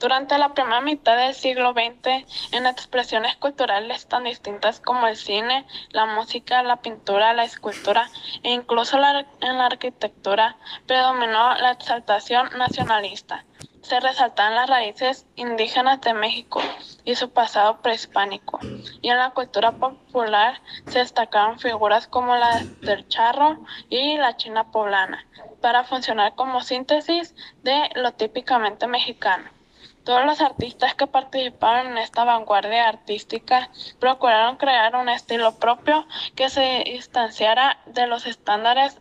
[0.00, 5.66] Durante la primera mitad del siglo XX, en expresiones culturales tan distintas como el cine,
[5.90, 8.10] la música, la pintura, la escultura
[8.42, 13.44] e incluso en la arquitectura, predominó la exaltación nacionalista.
[13.82, 16.62] Se resaltaban las raíces indígenas de México
[17.04, 18.58] y su pasado prehispánico,
[19.02, 23.58] y en la cultura popular se destacaron figuras como la del charro
[23.90, 25.26] y la china poblana,
[25.60, 29.59] para funcionar como síntesis de lo típicamente mexicano.
[30.04, 36.48] Todos los artistas que participaron en esta vanguardia artística procuraron crear un estilo propio que
[36.48, 38.98] se distanciara de los estándares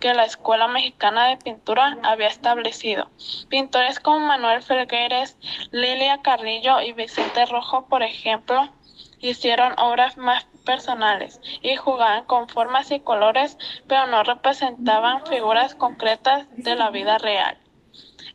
[0.00, 3.08] que la Escuela Mexicana de Pintura había establecido.
[3.48, 5.36] Pintores como Manuel Felgueres,
[5.70, 8.68] Lilia Carrillo y Vicente Rojo, por ejemplo,
[9.20, 13.56] hicieron obras más personales y jugaban con formas y colores,
[13.86, 17.59] pero no representaban figuras concretas de la vida real.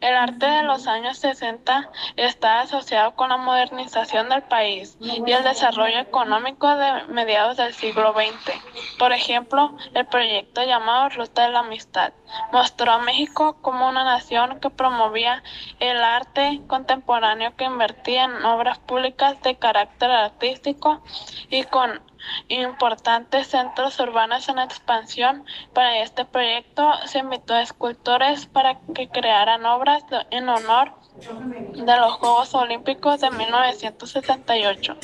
[0.06, 5.44] El arte de los años 60 está asociado con la modernización del país y el
[5.44, 8.54] desarrollo económico de mediados del siglo XX.
[9.00, 12.14] Por ejemplo, el proyecto llamado Ruta de la Amistad
[12.52, 15.42] mostró a México como una nación que promovía
[15.80, 21.02] el arte contemporáneo que invertía en obras públicas de carácter artístico
[21.50, 22.00] y con
[22.48, 25.46] importantes centros urbanos en expansión.
[25.74, 30.94] Para este proyecto se invitó a escultores para que crearan obras en honor
[31.74, 34.98] de los Juegos Olímpicos de 1968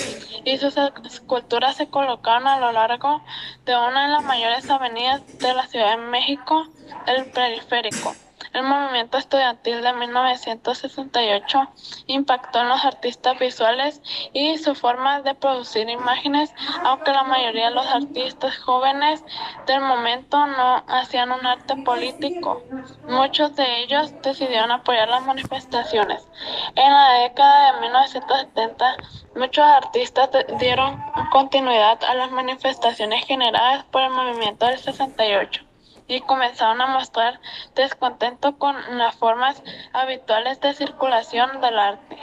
[0.44, 3.22] y sus esculturas se colocaron a lo largo
[3.66, 6.68] de una de las mayores avenidas de la Ciudad de México,
[7.08, 8.14] el Periférico.
[8.54, 11.70] El movimiento estudiantil de 1968
[12.08, 14.02] impactó en los artistas visuales
[14.34, 19.24] y su forma de producir imágenes, aunque la mayoría de los artistas jóvenes
[19.68, 22.62] del momento no hacían un arte político.
[23.08, 26.28] Muchos de ellos decidieron apoyar las manifestaciones.
[26.76, 28.98] En la década de 1970,
[29.38, 30.30] muchos artistas
[30.60, 35.71] dieron continuidad a las manifestaciones generadas por el movimiento del 68
[36.12, 37.40] y comenzaron a mostrar
[37.74, 39.64] descontento con las formas
[39.94, 42.18] habituales de circulación del arte,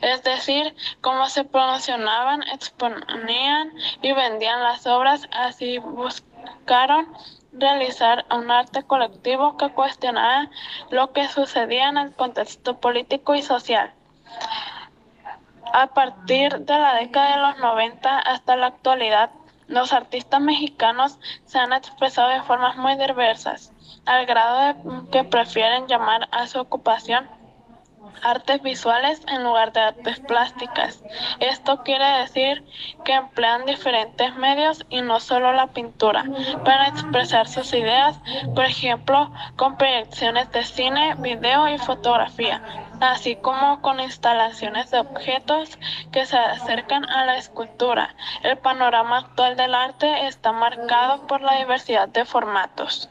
[0.00, 7.06] es decir, cómo se promocionaban, exponían y vendían las obras, así buscaron
[7.52, 10.50] realizar un arte colectivo que cuestionara
[10.88, 13.92] lo que sucedía en el contexto político y social.
[15.74, 19.30] A partir de la década de los 90 hasta la actualidad,
[19.68, 23.72] los artistas mexicanos se han expresado de formas muy diversas,
[24.06, 27.28] al grado de que prefieren llamar a su ocupación
[28.22, 31.02] artes visuales en lugar de artes plásticas.
[31.40, 32.64] Esto quiere decir
[33.04, 36.24] que emplean diferentes medios y no solo la pintura
[36.64, 38.18] para expresar sus ideas,
[38.54, 42.62] por ejemplo, con proyecciones de cine, video y fotografía,
[43.00, 45.78] así como con instalaciones de objetos
[46.12, 48.14] que se acercan a la escultura.
[48.42, 53.10] El panorama actual del arte está marcado por la diversidad de formatos.